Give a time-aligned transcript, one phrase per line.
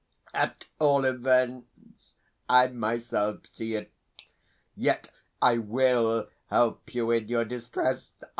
[0.33, 2.15] At all events,
[2.49, 3.91] I myself see it.
[4.75, 5.11] Yet
[5.43, 8.09] I WILL help you in your distress.